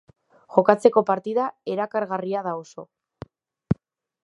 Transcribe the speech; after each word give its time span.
Jokatzeko 0.53 1.03
partida 1.09 1.45
erakargarria 1.75 2.43
da 2.49 2.55
oso. 2.63 2.89